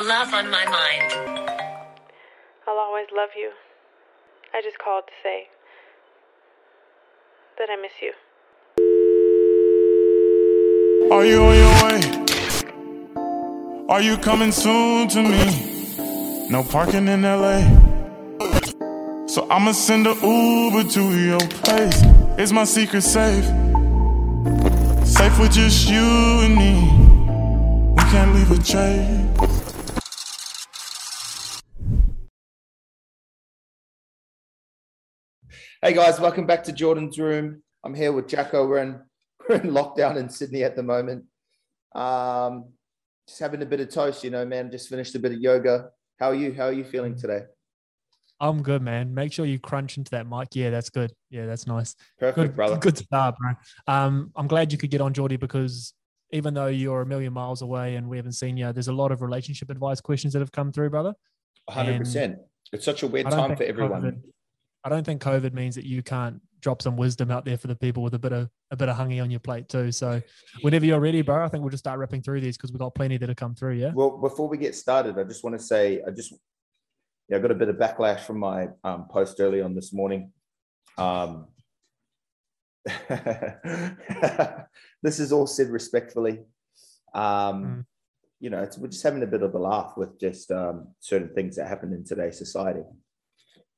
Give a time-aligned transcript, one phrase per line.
[0.00, 1.12] Love on my mind.
[2.66, 3.50] I'll always love you.
[4.52, 5.48] I just called to say
[7.58, 8.12] that I miss you.
[11.10, 12.00] Are you on your way?
[13.88, 16.48] Are you coming soon to me?
[16.50, 17.60] No parking in LA.
[19.26, 22.02] So I'ma send a Uber to your place.
[22.36, 23.44] It's my secret safe.
[25.06, 26.04] Safe with just you
[26.44, 26.74] and me.
[27.96, 29.25] We can't leave a trace.
[35.82, 37.62] Hey guys, welcome back to Jordan's Room.
[37.84, 38.66] I'm here with Jacko.
[38.66, 39.00] We're in,
[39.48, 41.24] we're in lockdown in Sydney at the moment.
[41.94, 42.72] Um,
[43.28, 44.70] just having a bit of toast, you know, man.
[44.70, 45.90] Just finished a bit of yoga.
[46.18, 46.52] How are you?
[46.52, 47.42] How are you feeling today?
[48.38, 49.14] I'm good, man.
[49.14, 50.48] Make sure you crunch into that mic.
[50.54, 51.12] Yeah, that's good.
[51.30, 51.94] Yeah, that's nice.
[52.18, 52.76] Perfect, Good, brother.
[52.76, 53.52] good start, bro.
[53.86, 55.94] Um, I'm glad you could get on, Geordie, because
[56.32, 59.10] even though you're a million miles away and we haven't seen you, there's a lot
[59.10, 61.14] of relationship advice questions that have come through, brother.
[61.70, 62.36] 100%.
[62.72, 64.02] It's such a weird time for everyone.
[64.02, 64.22] COVID-
[64.86, 67.74] I don't think COVID means that you can't drop some wisdom out there for the
[67.74, 69.90] people with a bit of a bit of hungy on your plate too.
[69.90, 70.22] So
[70.60, 72.94] whenever you're ready, bro, I think we'll just start ripping through these because we've got
[72.94, 73.74] plenty that have come through.
[73.74, 73.90] Yeah.
[73.92, 76.32] Well, before we get started, I just want to say I just
[77.28, 80.30] yeah, I got a bit of backlash from my um, post early on this morning.
[80.96, 81.48] Um,
[85.02, 86.44] this is all said respectfully.
[87.12, 87.84] Um, Mm.
[88.38, 91.30] You know, it's, we're just having a bit of a laugh with just um, certain
[91.34, 92.82] things that happen in today's society.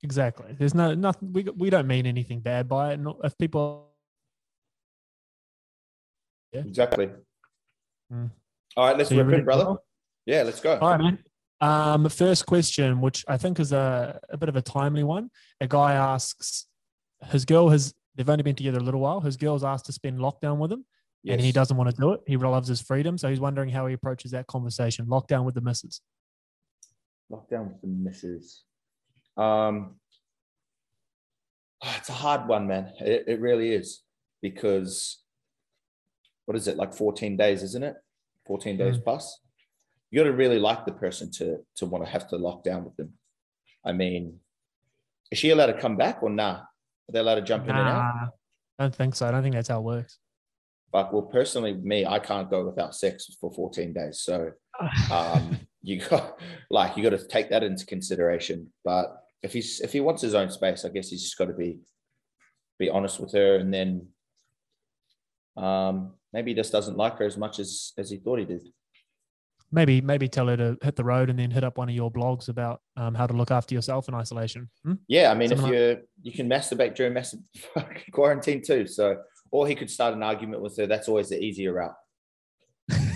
[0.03, 0.55] Exactly.
[0.59, 1.33] There's no nothing.
[1.33, 2.95] We we don't mean anything bad by it.
[2.95, 3.89] And if people
[6.53, 6.61] yeah.
[6.61, 7.11] Exactly.
[8.13, 8.31] Mm.
[8.77, 9.77] All right, let's So rip ready brother.
[10.27, 10.79] Yeah, let's go.
[10.79, 11.19] All right, man.
[11.61, 15.31] Um, first question, which I think is a, a bit of a timely one.
[15.61, 16.67] A guy asks,
[17.31, 19.21] his girl has, they've only been together a little while.
[19.21, 20.85] His girl's asked to spend lockdown with him
[21.27, 22.21] and he doesn't want to do it.
[22.27, 23.19] He loves his freedom.
[23.19, 25.07] So he's wondering how he approaches that conversation.
[25.07, 26.01] Lockdown with the missus.
[27.31, 28.63] Lockdown with the missus.
[29.39, 29.95] Um,
[31.83, 32.93] ah, it's a hard one, man.
[33.01, 34.03] It, it really is
[34.43, 35.19] because
[36.47, 37.95] what is it like 14 days, isn't it?
[38.47, 39.41] 14 days plus.
[40.11, 42.85] You got to really like the person to to want to have to lock down
[42.85, 43.13] with them.
[43.85, 44.41] I mean,
[45.31, 46.61] is she allowed to come back or nah?
[46.61, 48.15] Are they allowed to jump in and out?
[48.15, 48.29] Nah,
[48.79, 49.29] I don't think so.
[49.29, 50.19] I don't think that's how it works.
[50.91, 54.21] But well, personally, me, I can't go without sex for 14 days.
[54.21, 54.53] So
[55.13, 58.73] um, you got like you got to take that into consideration.
[58.85, 61.55] But if he's if he wants his own space, I guess he's just got to
[61.55, 61.81] be
[62.79, 64.09] be honest with her, and then
[65.57, 68.63] um, maybe he just doesn't like her as much as as he thought he did.
[69.71, 72.11] maybe maybe tell her to hit the road and then hit up one of your
[72.11, 74.69] blogs about um, how to look after yourself in isolation.
[74.85, 74.95] Hmm?
[75.09, 77.17] Yeah, I mean, if Something you you can masturbate during
[78.13, 79.17] quarantine too, so
[79.51, 80.87] or he could start an argument with her.
[80.87, 81.95] That's always the easier route.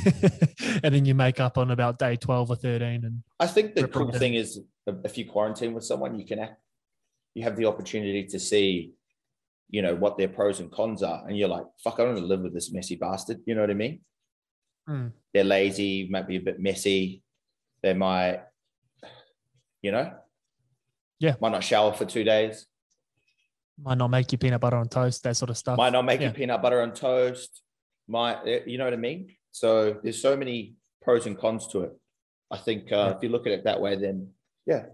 [0.83, 3.89] and then you make up on about day 12 or 13 and I think the
[3.89, 6.61] cool thing is if you quarantine with someone, you can act,
[7.35, 8.93] you have the opportunity to see,
[9.71, 12.19] you know, what their pros and cons are, and you're like, fuck, I don't want
[12.19, 13.41] to live with this messy bastard.
[13.47, 14.01] You know what I mean?
[14.87, 15.09] Hmm.
[15.33, 17.23] They're lazy, might be a bit messy.
[17.83, 18.43] They might,
[19.83, 20.13] you know,
[21.19, 21.35] Yeah.
[21.41, 22.67] might not shower for two days.
[23.79, 25.77] might not make you peanut butter on toast, that sort of stuff.
[25.79, 27.63] Might not make you peanut butter on toast.
[28.07, 29.35] Might, eh, you know what I mean?
[29.53, 31.93] So there's so many pros and cons to it.
[32.51, 33.17] I think uh, Yeah.
[33.17, 34.29] if you look at it that way, then
[34.67, 34.87] yeah,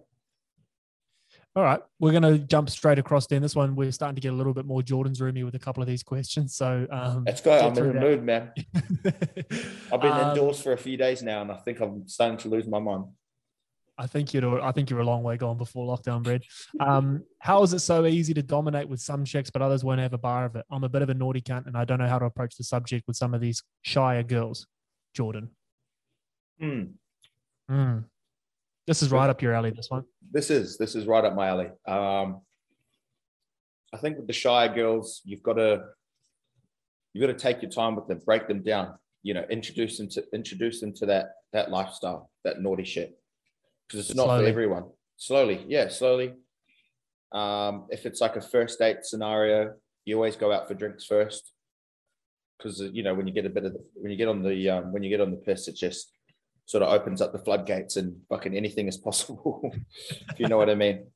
[1.57, 3.43] All right, we're going to jump straight across then.
[3.43, 5.83] This one, we're starting to get a little bit more Jordan's roomy with a couple
[5.83, 6.55] of these questions.
[6.55, 7.53] So um, let's go.
[7.59, 8.01] I'm in the that.
[8.01, 8.53] mood, man.
[9.93, 12.49] I've been Um, indoors for a few days now, and I think I'm starting to
[12.49, 13.05] lose my mind.
[14.01, 14.61] I think you're.
[14.61, 16.43] I think you're a long way gone before lockdown, Brad.
[16.79, 20.13] Um, how is it so easy to dominate with some chicks, but others won't have
[20.13, 20.65] a bar of it?
[20.71, 22.63] I'm a bit of a naughty cunt, and I don't know how to approach the
[22.65, 24.67] subject with some of these shyer girls.
[25.15, 25.51] Jordan,
[26.61, 26.83] Hmm.
[27.69, 28.05] Mm.
[28.87, 29.71] this is right up your alley.
[29.71, 30.05] This one.
[30.31, 31.71] This is this is right up my alley.
[31.87, 32.43] Um,
[33.93, 35.83] I think with the shy girls, you've got to
[37.13, 38.97] you've got to take your time with them, break them down.
[39.25, 43.19] You know, introduce them to introduce them to that that lifestyle, that naughty shit,
[43.89, 44.45] because it's not Slowly.
[44.45, 44.85] for everyone.
[45.17, 46.35] Slowly, yeah, slowly.
[47.33, 49.75] Um, if it's like a first date scenario,
[50.05, 51.53] you always go out for drinks first,
[52.57, 54.71] because you know when you get a bit of the, when you get on the
[54.71, 56.13] um, when you get on the piss, it just
[56.69, 59.61] sort of opens up the floodgates and fucking anything is possible.
[60.03, 61.07] if you know what I mean.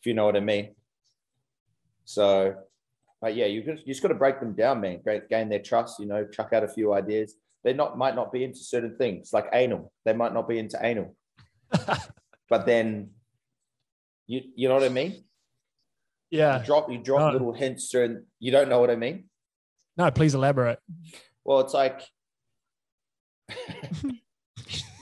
[0.00, 0.74] If you know what I mean.
[2.04, 2.54] So,
[3.20, 5.00] but yeah, you just, you just got to break them down, man.
[5.02, 5.98] Great, gain their trust.
[5.98, 7.34] You know, chuck out a few ideas.
[7.64, 9.92] They not might not be into certain things, like anal.
[10.04, 11.14] They might not be into anal,
[12.48, 13.10] but then
[14.26, 15.24] you you know what I mean.
[16.30, 16.60] Yeah.
[16.60, 17.32] You drop you drop No.
[17.32, 19.24] little hints, and you don't know what I mean.
[19.96, 20.78] No, please elaborate.
[21.44, 22.02] Well, it's like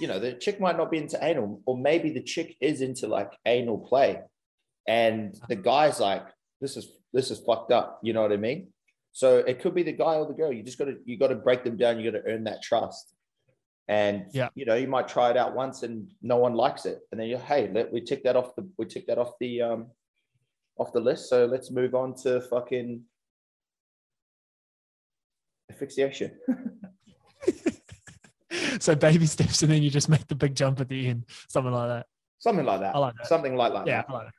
[0.00, 3.06] you know, the chick might not be into anal, or maybe the chick is into
[3.06, 4.20] like anal play,
[4.88, 6.26] and the guy's like,
[6.60, 8.68] "This is this is fucked up." You know what I mean?
[9.12, 10.52] So it could be the guy or the girl.
[10.52, 12.00] You just got to you got to break them down.
[12.00, 13.12] You got to earn that trust.
[13.88, 14.48] And Yeah.
[14.54, 17.28] you know, you might try it out once and no one likes it, and then
[17.28, 19.90] you hey, let we tick that off the we tick that off the um
[20.78, 21.28] off the list.
[21.28, 23.02] So let's move on to fucking
[25.70, 26.38] asphyxiation.
[28.80, 31.72] so baby steps, and then you just make the big jump at the end, something
[31.72, 32.06] like that.
[32.38, 32.94] Something like that.
[32.94, 33.26] I like that.
[33.26, 33.86] Something like that.
[33.86, 34.04] Yeah.
[34.08, 34.34] Like that.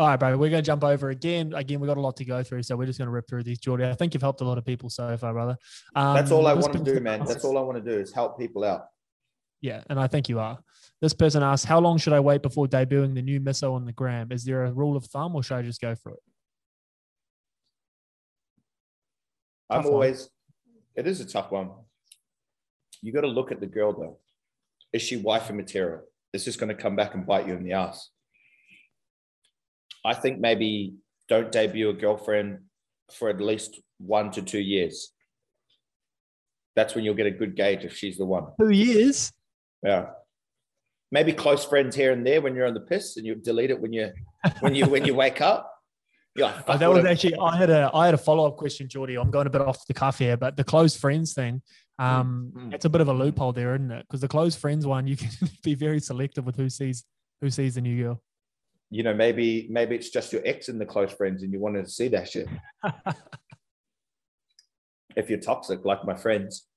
[0.00, 0.30] All right, bro.
[0.30, 1.52] We're going to jump over again.
[1.52, 3.42] Again, we've got a lot to go through, so we're just going to rip through
[3.42, 3.84] these, Jordy.
[3.84, 5.58] I think you've helped a lot of people so far, brother.
[5.94, 7.22] Um, That's all I want to do, man.
[7.26, 8.86] That's all I want to do is help people out.
[9.60, 10.58] Yeah, and I think you are.
[11.02, 13.92] This person asks, "How long should I wait before debuting the new misso on the
[13.92, 14.32] gram?
[14.32, 16.22] Is there a rule of thumb, or should I just go for it?"
[19.68, 19.92] I'm Tough one.
[19.92, 20.30] always,
[20.94, 21.72] it is a tough one.
[23.02, 24.16] You got to look at the girl though.
[24.94, 26.04] Is she wifey material?
[26.32, 28.08] Is this going to come back and bite you in the ass?
[30.04, 30.94] I think maybe
[31.28, 32.60] don't debut a girlfriend
[33.12, 35.12] for at least one to two years.
[36.76, 38.46] That's when you'll get a good gauge if she's the one.
[38.58, 39.32] Two years.
[39.82, 40.06] Yeah.
[41.12, 43.80] Maybe close friends here and there when you're on the piss and you delete it
[43.80, 44.12] when you
[44.60, 45.70] when you when you wake up.
[46.38, 49.16] Oh, that was actually I had a I had a follow up question, Geordie.
[49.16, 51.62] I'm going a bit off the cuff here, but the close friends thing,
[51.98, 52.74] um, Mm, mm.
[52.74, 54.06] it's a bit of a loophole there, isn't it?
[54.06, 55.30] Because the close friends one, you can
[55.62, 57.04] be very selective with who sees
[57.40, 58.22] who sees the new girl.
[58.90, 61.84] You know, maybe maybe it's just your ex and the close friends, and you wanted
[61.84, 62.48] to see that shit.
[65.16, 66.68] If you're toxic, like my friends,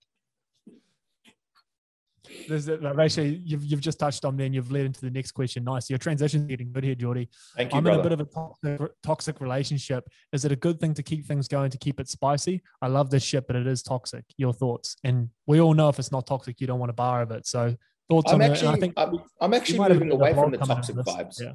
[2.48, 5.64] There's a- actually you've you've just touched on then you've led into the next question.
[5.64, 7.30] Nice, your transition's getting good here, Geordie.
[7.56, 10.08] thank you, I'm in a bit of a toxic, toxic relationship.
[10.32, 12.64] Is it a good thing to keep things going to keep it spicy?
[12.82, 14.26] I love this shit, but it is toxic.
[14.38, 14.96] Your thoughts?
[15.04, 17.46] And we all know if it's not toxic, you don't want a bar of it.
[17.46, 17.76] So
[18.10, 18.52] thoughts I'm on it?
[18.52, 21.40] actually, And I think I'm, I'm actually moving away from the toxic vibes.
[21.40, 21.52] Yeah.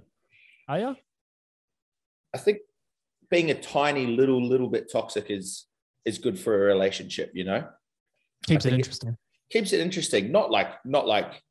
[0.69, 0.97] Are you?
[2.35, 2.59] I think
[3.31, 5.67] being a tiny little little bit toxic is
[6.05, 7.31] is good for a relationship.
[7.35, 7.69] You know,
[8.47, 9.17] Keeps it think it- interesting.
[9.51, 10.31] keeps it interesting.
[10.33, 11.43] Not like not like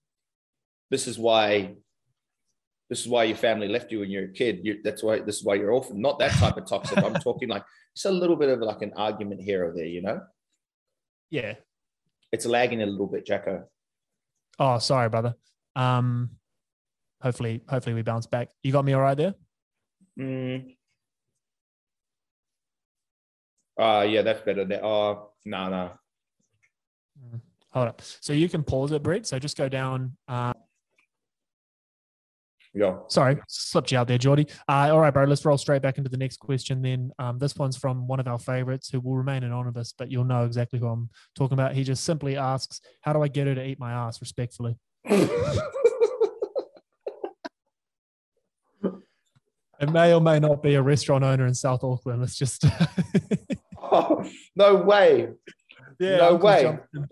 [0.92, 1.76] this is why
[2.90, 4.62] this is why your family left you when you're a kid.
[4.64, 6.00] You, that's why this is why you're orphan.
[6.02, 6.98] Not that type of toxic.
[7.00, 9.86] I'm talking like it's a little bit of like an argument here or there.
[9.86, 10.22] You know,
[11.32, 11.56] yeah.
[12.32, 13.66] it's lagging a little bit, Jacko.
[14.60, 15.36] Oh, sorry, brother.
[15.76, 16.32] Um,
[17.28, 18.50] hopefully, hopefully we bounce back.
[18.64, 19.34] You got me all right there.
[20.18, 20.76] Mm.
[23.80, 24.66] Uh yeah, that's better.
[24.66, 24.84] There.
[24.84, 25.92] Oh, no, no.
[27.74, 28.02] Hold up.
[28.22, 29.28] So you can pause it, Brett.
[29.28, 30.18] So just go down.
[30.28, 30.54] Uh,
[32.74, 33.06] Yo.
[33.08, 34.48] sorry, slipped you out there, Geordie.
[34.68, 35.26] Uh, all right, bro.
[35.26, 36.82] Let's roll straight back into the next question.
[36.82, 40.24] Then um, this one's from one of our favorites who will remain anonymous, but you'll
[40.24, 41.74] know exactly who I'm talking about.
[41.74, 44.78] He just simply asks, "How do I get her to eat my ass respectfully?"
[49.88, 52.20] It may or may not be a restaurant owner in South Auckland.
[52.20, 52.66] Let's just
[53.82, 55.30] Oh, no way.
[55.98, 56.62] Yeah, No Uncle way.
[56.64, 57.10] Jonathan.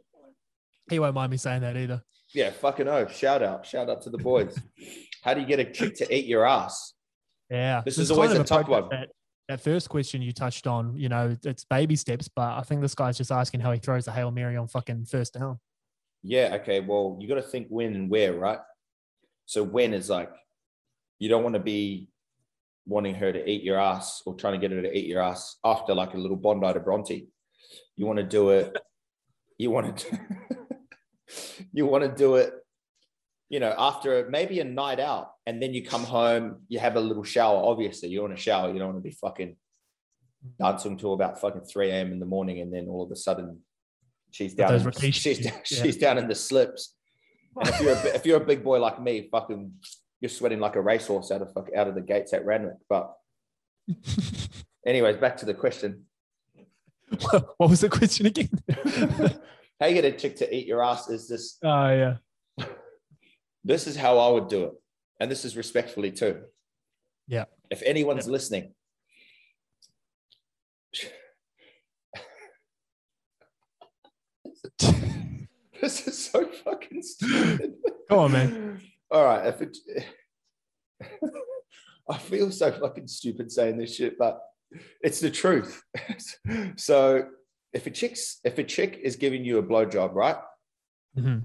[0.89, 2.03] He won't mind me saying that either.
[2.33, 3.15] Yeah, fucking oath.
[3.15, 3.65] Shout out.
[3.65, 4.59] Shout out to the boys.
[5.23, 6.93] How do you get a chick to eat your ass?
[7.49, 8.89] Yeah, This This is always a tough one.
[8.89, 9.09] That,
[9.47, 12.93] that first question you touched on, you know, it's baby steps, but I think this
[12.93, 15.59] guy's just asking how he throws the hail mary on fucking first down.
[16.23, 16.81] Yeah, okay.
[16.81, 18.59] Well, you got to think when and where, right?
[19.45, 20.31] So when is like
[21.19, 22.09] you don't want to be
[22.85, 25.57] wanting her to eat your ass or trying to get her to eat your ass
[25.63, 27.27] after like a little Bondi to Bronte.
[27.95, 28.77] You want to do it.
[29.57, 30.19] You want to.
[31.73, 32.53] you want to do it.
[33.49, 36.99] You know, after maybe a night out, and then you come home, you have a
[36.99, 37.63] little shower.
[37.63, 38.71] Obviously, you want to shower.
[38.71, 39.55] You don't want to be fucking
[40.59, 42.11] dancing till about fucking 3 a.m.
[42.11, 43.59] in the morning, and then all of a sudden
[44.31, 44.73] she's down.
[44.73, 45.57] In, she's, yeah.
[45.63, 46.95] she's down in the slips.
[47.57, 49.71] And if you're a, if you're a big boy like me, fucking,
[50.25, 52.77] you're sweating like a racehorse out of out of the gates at Randwick.
[52.89, 53.13] But
[54.87, 56.05] anyways, back to the question:
[57.57, 58.49] what was the question again?
[59.79, 61.09] How you get a chick to eat your ass?
[61.09, 61.59] Is this?
[61.63, 62.15] oh yeah.
[63.63, 64.73] This is how I would do it,
[65.19, 66.41] and this is respectfully too.
[67.27, 67.45] Yeah.
[67.71, 68.73] If anyone's listening,
[75.81, 77.73] this is so fucking stupid.
[78.07, 78.81] Go on, man.
[79.15, 79.77] All right, if it,
[82.09, 84.41] I feel so fucking stupid saying this shit, but
[85.01, 85.81] it's the truth.
[86.75, 87.23] so
[87.71, 90.35] if a chick's if a chick is giving you a blowjob, right?
[91.17, 91.43] Mhm.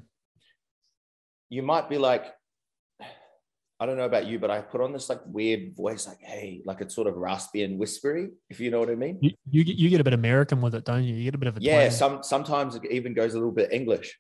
[1.49, 2.25] You might be like,
[3.79, 6.62] I don't know about you, but I put on this like weird voice, like, hey,
[6.65, 9.19] like it's sort of raspy and whispery, if you know what I mean.
[9.23, 11.15] You, you get- you get a bit American with it, don't you?
[11.15, 11.91] You get a bit of a Yeah, twang.
[11.93, 14.19] some sometimes it even goes a little bit English.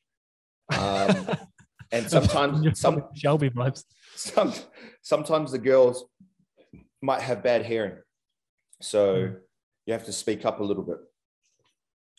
[0.72, 1.26] Um,
[1.92, 3.84] And sometimes some Shelby vibes.
[4.16, 4.52] some
[5.02, 6.04] sometimes the girls
[7.02, 7.96] might have bad hearing,
[8.80, 9.36] so Mm.
[9.86, 10.98] you have to speak up a little bit.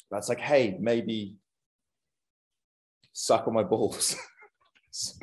[0.10, 1.38] That's like, hey, maybe
[3.13, 4.16] suck on my balls.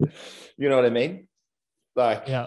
[0.00, 1.28] you know what I mean?
[1.96, 2.46] Like, Yeah.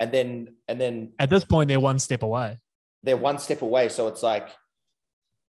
[0.00, 2.58] and then and then At this point, they're one step away.
[3.02, 3.88] they're one step away.
[3.88, 4.48] So it's like,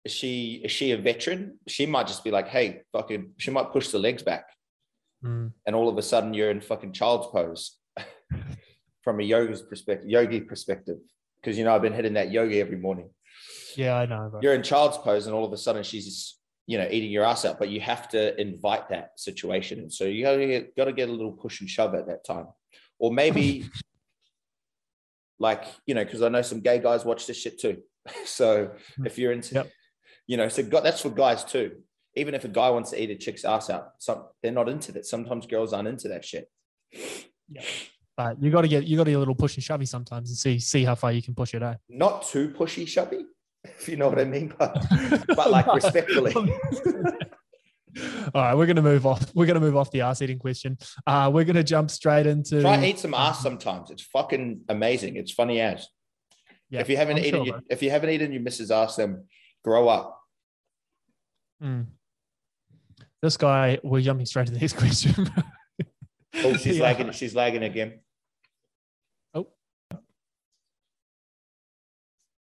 [0.04, 1.58] is she is she a veteran?
[1.68, 4.46] She might just be like, hey, fucking, she might push the legs back,
[5.24, 5.52] Mm.
[5.66, 7.76] and all of a sudden you're in fucking child's pose
[9.02, 10.98] from a yoga's perspective, yogi perspective.
[11.40, 13.10] Because you know I've been hitting that yoga every morning.
[13.76, 14.28] Yeah, I know.
[14.32, 17.24] But You're in child's pose, and all of a sudden she's you know eating your
[17.24, 17.58] ass out.
[17.58, 21.12] But you have to invite that situation, and so you gotta get, gotta get a
[21.12, 22.46] little push and shove at that time,
[22.98, 23.68] or maybe
[25.38, 27.78] like you know because I know some gay guys watch this shit too.
[28.24, 28.72] so
[29.04, 29.70] if you're into, Yep.
[30.26, 31.76] you know, so got that's for guys too.
[32.18, 34.92] Even if a guy wants to eat a chick's ass out, some they're not into
[34.92, 35.06] that.
[35.06, 36.50] Sometimes girls aren't into that shit.
[37.50, 37.62] Yeah.
[38.16, 40.30] but you got to get you got to get a little push and shovey sometimes
[40.30, 41.62] and see see how far you can push it.
[41.62, 41.74] Eh?
[41.88, 43.24] Not too pushy, shovey,
[43.64, 44.84] if you know what I mean, but
[45.36, 46.34] but like respectfully.
[48.34, 49.34] All right, we're gonna move off.
[49.34, 50.78] We're gonna move off the ass eating question.
[51.06, 52.60] Uh, we're gonna jump straight into.
[52.60, 53.90] Try and eat some ass sometimes.
[53.90, 55.16] It's fucking amazing.
[55.16, 55.86] It's funny as.
[56.70, 58.96] Yeah, if you haven't I'm eaten, sure, your, if you haven't eaten your missus ass,
[58.96, 59.24] then
[59.64, 60.20] grow up.
[61.62, 61.86] Mm.
[63.22, 65.14] This guy, we're jumping straight to the next question.
[66.36, 66.84] Oh, she's Yeah.
[66.84, 67.10] lagging.
[67.12, 68.00] She's lagging again.
[69.34, 69.48] Oh.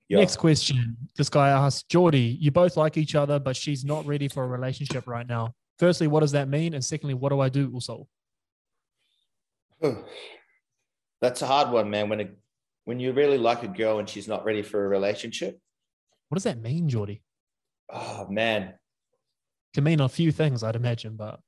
[0.08, 0.20] Yeah.
[0.20, 0.98] Next question.
[1.16, 4.48] This guy asks, Geordie, you both like each other, but she's not ready for a
[4.48, 5.54] relationship right now.
[5.80, 6.74] Firstly, what does that mean?
[6.74, 8.08] And secondly, what do I do also?
[11.22, 12.10] That's a hard one, man.
[12.10, 12.30] When a,
[12.86, 15.60] when you really like a girl and she's not ready for a relationship,
[16.30, 17.22] What does that mean, Geordie?
[17.90, 18.74] oh man,
[19.74, 21.40] Can mean a few things, I'd imagine, but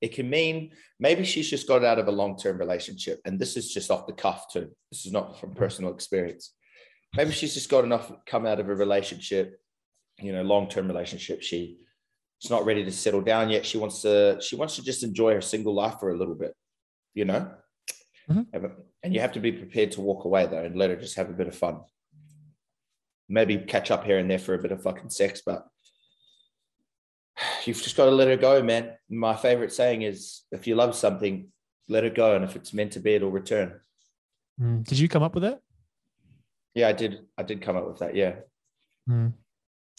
[0.00, 3.56] it can mean maybe she's just got out of a long term relationship, and this
[3.56, 4.70] is just off the cuff too.
[4.90, 6.54] This is not from personal experience.
[7.16, 9.58] Maybe she's just got enough come out of a relationship,
[10.20, 11.42] you know, long term relationship.
[11.42, 11.78] She
[12.38, 13.64] she's not ready to settle down yet.
[13.64, 16.54] She wants to she wants to just enjoy her single life for a little bit,
[17.14, 17.52] you know.
[18.28, 18.74] Mhm.
[19.02, 21.30] And you have to be prepared to walk away though, and let her just have
[21.30, 21.80] a bit of fun.
[23.28, 25.66] Maybe catch up here and there for a bit of fucking sex, but
[27.64, 28.92] you've just got to let it go, man.
[29.08, 31.48] My favorite saying is if you love something,
[31.88, 32.34] let it go.
[32.34, 33.80] And if it's meant to be, it'll return.
[34.60, 34.84] Mm.
[34.84, 35.60] did you come up with that?
[36.74, 37.20] Yeah, I did.
[37.36, 38.14] I did come up with that.
[38.14, 38.36] Yeah.
[39.08, 39.32] Mm.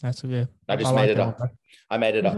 [0.02, 0.46] That's yeah.
[0.68, 1.38] I just like made it up.
[1.38, 1.50] one,
[1.90, 2.36] I made it up.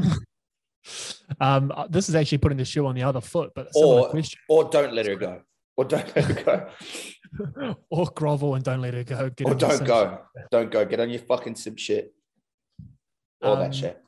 [1.40, 4.12] um, uh, this is actually putting the shoe on the other foot, but or,
[4.48, 5.42] or don't let her go.
[5.76, 6.68] Or don't let her
[7.54, 7.76] go.
[7.90, 9.30] or grovel and don't let her go.
[9.30, 10.18] Get or on don't go.
[10.50, 10.84] Don't go.
[10.84, 12.14] Get on your fucking sim shit.
[13.42, 14.02] All Um, that shit.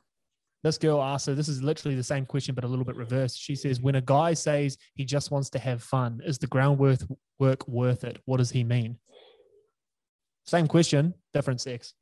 [0.63, 3.37] This girl asked, so this is literally the same question, but a little bit reversed.
[3.39, 6.79] She says, when a guy says he just wants to have fun, is the ground
[6.79, 7.05] worth
[7.37, 8.21] work worth it?
[8.25, 8.97] What does he mean?
[10.45, 11.93] Same question, different sex.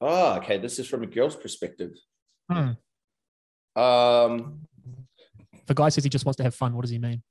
[0.00, 0.58] Oh, okay.
[0.58, 1.92] This is from a girl's perspective.
[2.50, 2.70] Hmm.
[3.80, 4.62] Um,
[5.52, 7.22] If a guy says he just wants to have fun, what does he mean?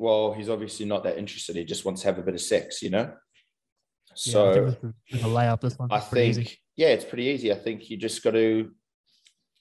[0.00, 1.56] well, he's obviously not that interested.
[1.56, 3.00] He just wants to have a bit of sex, you know?
[3.00, 5.60] Yeah, I So think this is a layup.
[5.60, 5.88] This one.
[5.90, 7.50] I think, yeah, it's pretty easy.
[7.50, 8.70] I think you just got to,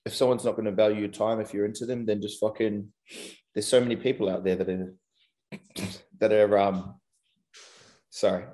[0.07, 2.87] if someone's not going to value your time, if you're into them, then just fucking,
[3.53, 4.93] there's so many people out there that are,
[6.19, 6.95] that are, um,
[8.09, 8.45] sorry,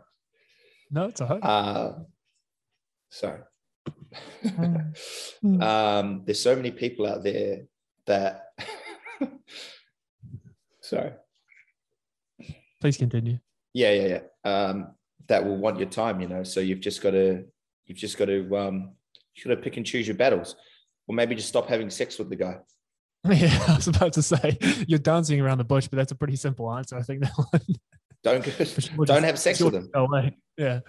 [0.91, 1.39] No, it's a hope.
[1.43, 1.91] uh,
[3.09, 3.41] sorry.
[5.43, 5.61] Mm.
[5.61, 7.63] um, there's so many people out there
[8.05, 8.43] that,
[10.81, 11.11] sorry.
[12.79, 13.39] Please continue.
[13.73, 14.21] Yeah, yeah, yeah.
[14.51, 14.93] Um,
[15.27, 16.43] that will want your time, you know.
[16.43, 17.43] So you've just got to,
[17.85, 18.93] you've just got to, um,
[19.35, 20.55] you got to pick and choose your battles,
[21.07, 22.57] or maybe just stop having sex with the guy.
[23.29, 26.35] Yeah, I was about to say you're dancing around the bush, but that's a pretty
[26.35, 26.97] simple answer.
[26.97, 27.61] I think that one.
[28.21, 28.43] Don't
[28.97, 29.89] go, don't have sex with to him.
[29.93, 30.37] away.
[30.57, 30.81] Yeah.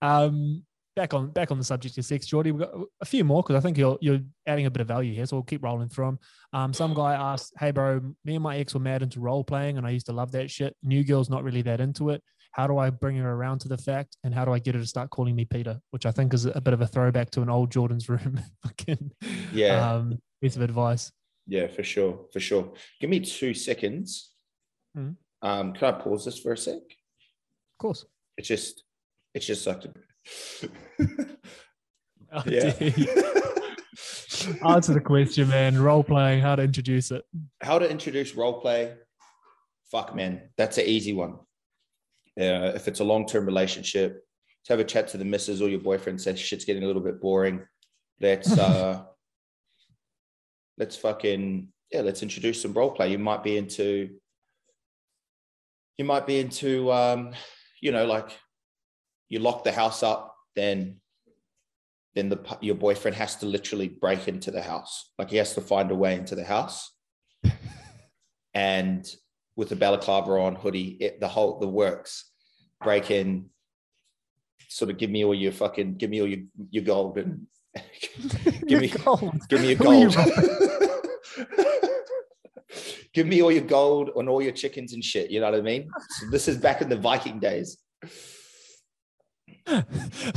[0.00, 0.62] Um,
[0.94, 2.52] back on back on the subject of sex, Jordy.
[2.52, 5.12] We've got a few more because I think you're you're adding a bit of value
[5.14, 6.18] here, so we'll keep rolling through them.
[6.52, 9.78] Um, some guy asked, "Hey, bro, me and my ex were mad into role playing,
[9.78, 10.76] and I used to love that shit.
[10.82, 12.22] New girl's not really that into it.
[12.52, 14.80] How do I bring her around to the fact, and how do I get her
[14.80, 17.42] to start calling me Peter?" Which I think is a bit of a throwback to
[17.42, 18.40] an old Jordan's room.
[18.62, 19.10] Fucking
[19.52, 21.10] Yeah, um, piece of advice.
[21.46, 22.72] yeah, for sure, for sure.
[23.00, 24.30] Give me two seconds.
[24.96, 25.16] Mhm.
[25.40, 26.76] Um, can I pause this for a sec?
[26.76, 28.04] Of course.
[28.36, 28.84] It's just,
[29.34, 29.88] it's just sucked.
[32.34, 32.72] Oh, Yeah.
[34.66, 35.78] Answer the question, man.
[35.80, 37.24] Role playing, how to introduce it.
[37.60, 38.94] How to introduce role play?
[39.90, 41.36] Fuck, man, that's an easy one.
[42.40, 45.68] Uh, if it's a long term relationship, let's have a chat to the missus or
[45.68, 46.20] your boyfriend.
[46.20, 47.62] Says shit's getting a little bit boring.
[48.20, 49.04] Let's uh,
[50.78, 53.10] let's fucking yeah, let's introduce some role play.
[53.10, 54.10] You might be into,
[55.98, 57.32] you might be into, um,
[57.82, 58.30] you know, like
[59.28, 60.96] you lock the house up, then,
[62.14, 65.12] then the your boyfriend has to literally break into the house.
[65.18, 66.90] Like he has to find a way into the house,
[68.54, 69.06] and
[69.56, 72.30] with the balaclava on, hoodie, it, the whole the works,
[72.82, 73.46] break in,
[74.68, 76.40] sort of give me all your fucking, give me all your
[76.70, 77.46] your gold and
[78.66, 79.40] give me Gold.
[79.48, 80.30] Give me your Who are you gold.
[83.14, 85.30] Give me all your gold and all your chickens and shit.
[85.30, 85.90] You know what I mean?
[86.08, 87.76] So this is back in the Viking days.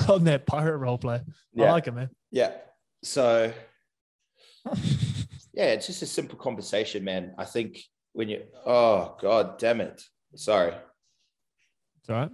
[0.09, 1.15] on that pirate role play.
[1.15, 1.21] I
[1.53, 1.71] Yeah.
[1.71, 2.09] like it, man.
[2.31, 2.51] Yeah.
[3.01, 3.53] So
[5.53, 7.33] yeah, it's just a simple conversation, man.
[7.37, 7.79] I think
[8.15, 10.01] when you oh god damn it.
[10.35, 10.73] Sorry.
[11.99, 12.31] It's all right.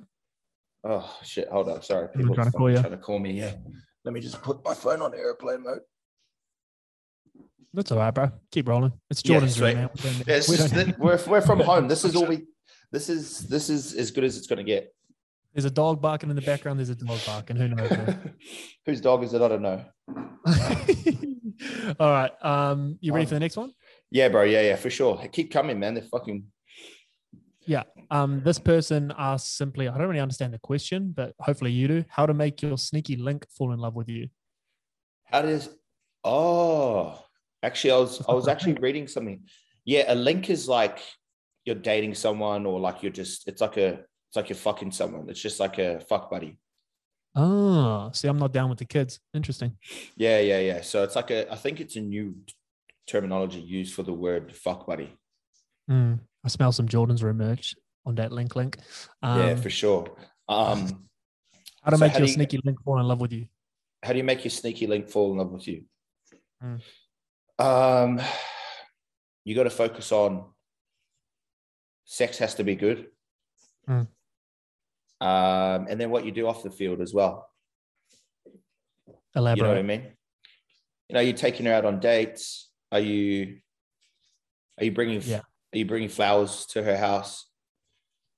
[0.83, 1.47] Oh shit.
[1.49, 1.81] Hold on.
[1.81, 2.07] Sorry.
[2.15, 2.77] People trying to call you.
[2.79, 3.31] trying to call me.
[3.33, 3.53] Yeah.
[4.05, 5.79] Let me just put my phone on airplane mode.
[7.73, 8.31] That's all right, bro.
[8.51, 8.91] Keep rolling.
[9.09, 9.77] It's Jordan's room, sweet.
[9.77, 9.89] man.
[9.95, 11.87] We don't- Yeah, it's we just that we're, we're from home.
[11.87, 12.45] This is all we
[12.91, 14.93] this is this is as good as it's gonna get.
[15.53, 16.79] There's a dog barking in the background.
[16.79, 17.55] There's a dog barking.
[17.57, 17.91] Who knows?
[18.85, 19.41] Whose dog is it?
[19.41, 19.83] I don't know.
[21.99, 22.31] all right.
[22.41, 23.73] Um, you ready for the next one?
[24.11, 24.43] Yeah, bro.
[24.43, 25.17] Yeah, yeah, for sure.
[25.31, 25.93] Keep coming, man.
[25.93, 26.43] They're fucking.
[27.65, 27.83] Yeah.
[28.09, 32.05] Um, this person asks simply, I don't really understand the question, but hopefully you do.
[32.09, 34.27] How to make your sneaky link fall in love with you?
[35.23, 35.69] How does?
[36.25, 37.23] Oh,
[37.63, 39.41] actually, I was I was actually reading something.
[39.85, 40.99] Yeah, a link is like
[41.63, 43.47] you're dating someone, or like you're just.
[43.47, 43.99] It's like a.
[44.29, 45.29] It's like you're fucking someone.
[45.29, 46.57] It's just like a fuck buddy.
[47.35, 49.19] Oh, see, I'm not down with the kids.
[49.33, 49.77] Interesting.
[50.17, 50.81] Yeah, yeah, yeah.
[50.81, 51.51] So it's like a.
[51.51, 52.35] I think it's a new
[53.07, 55.15] terminology used for the word fuck buddy.
[55.89, 58.77] Mm, I smell some Jordan's merch on that link link.
[59.21, 60.15] Um, yeah, for sure.
[60.47, 61.07] Um,
[61.83, 63.47] how to so make how your you- sneaky link fall in love with you?
[64.03, 65.83] how do you make your sneaky link fall in love with you?
[66.63, 66.81] Mm.
[67.59, 68.19] Um,
[69.45, 70.45] you got to focus on
[72.05, 73.07] sex has to be good.
[73.87, 74.07] Mm.
[75.21, 77.47] Um, and then what you do off the field as well.
[79.35, 79.57] Elaborate.
[79.57, 80.13] You know what I mean?
[81.09, 82.70] You know, you're taking her out on dates.
[82.91, 83.57] Are you?
[84.77, 85.21] Are you bringing?
[85.23, 85.41] Yeah.
[85.73, 87.47] Are you bringing flowers to her house?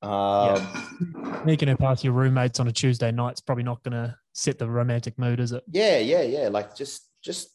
[0.01, 4.59] Um, Sneaking her past your roommates on a Tuesday night's probably not going to set
[4.59, 5.63] the romantic mood, is it?
[5.71, 6.49] yeah, yeah, yeah.
[6.49, 7.49] Like just, just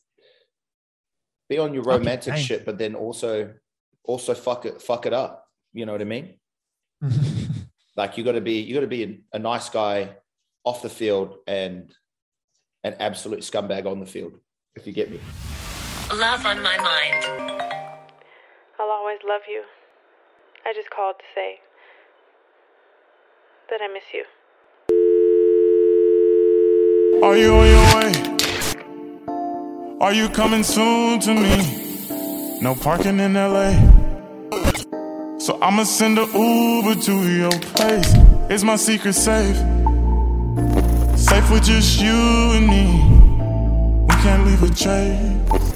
[1.48, 3.52] be on your romantic shit, but then also,
[4.02, 5.44] also fuck it, fuck it up.
[5.74, 6.34] You know what I mean?
[7.98, 10.10] Like you got to be, you got to be a, a nice guy
[10.62, 11.92] off the field and
[12.84, 14.38] an absolute scumbag on the field.
[14.76, 15.18] If you get me.
[16.16, 17.24] Love on my mind.
[18.80, 19.62] I'll always love you.
[20.64, 21.60] I just called to say
[23.68, 24.24] that I miss you.
[27.22, 28.12] Are you on your way?
[30.00, 32.58] Are you coming soon to me?
[32.62, 33.74] No parking in LA.
[35.38, 38.14] So I'ma send a Uber to your place.
[38.48, 39.56] Is my secret safe?
[41.18, 42.16] Safe with just you
[42.56, 42.86] and me.
[44.08, 45.67] We can't leave a trace.